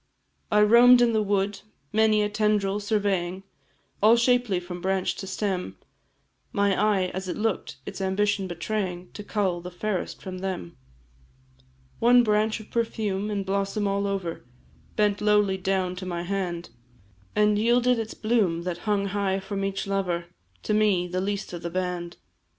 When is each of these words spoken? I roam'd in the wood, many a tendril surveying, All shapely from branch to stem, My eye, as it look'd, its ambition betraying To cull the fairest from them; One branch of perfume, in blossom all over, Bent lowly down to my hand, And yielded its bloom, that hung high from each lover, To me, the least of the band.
I 0.51 0.61
roam'd 0.61 0.99
in 0.99 1.13
the 1.13 1.21
wood, 1.21 1.59
many 1.93 2.23
a 2.23 2.27
tendril 2.29 2.79
surveying, 2.79 3.43
All 4.01 4.15
shapely 4.17 4.59
from 4.59 4.81
branch 4.81 5.13
to 5.17 5.27
stem, 5.27 5.77
My 6.51 6.73
eye, 6.75 7.11
as 7.13 7.27
it 7.27 7.37
look'd, 7.37 7.75
its 7.85 8.01
ambition 8.01 8.47
betraying 8.47 9.11
To 9.11 9.23
cull 9.23 9.61
the 9.61 9.69
fairest 9.69 10.19
from 10.19 10.39
them; 10.39 10.75
One 11.99 12.23
branch 12.23 12.59
of 12.59 12.71
perfume, 12.71 13.29
in 13.29 13.43
blossom 13.43 13.87
all 13.87 14.07
over, 14.07 14.43
Bent 14.95 15.21
lowly 15.21 15.57
down 15.59 15.95
to 15.97 16.05
my 16.07 16.23
hand, 16.23 16.71
And 17.35 17.59
yielded 17.59 17.99
its 17.99 18.15
bloom, 18.15 18.63
that 18.63 18.79
hung 18.89 19.05
high 19.09 19.39
from 19.39 19.63
each 19.63 19.85
lover, 19.85 20.25
To 20.63 20.73
me, 20.73 21.07
the 21.07 21.21
least 21.21 21.53
of 21.53 21.61
the 21.61 21.69
band. 21.69 22.17